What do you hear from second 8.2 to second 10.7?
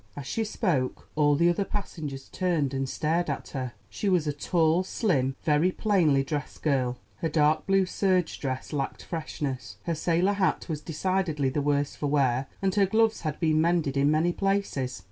dress lacked freshness, her sailor hat